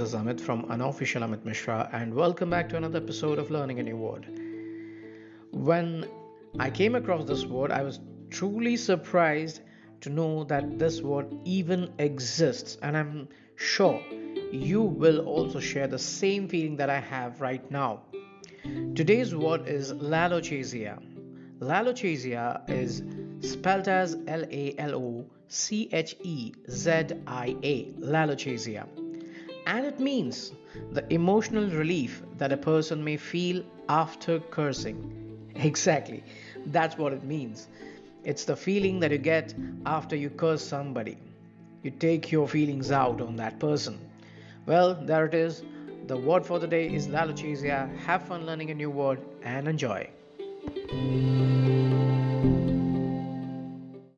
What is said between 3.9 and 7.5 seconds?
Word. When I came across this